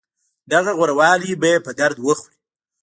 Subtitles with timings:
[0.51, 2.37] دغه غوره والی به يې په درد وخوري.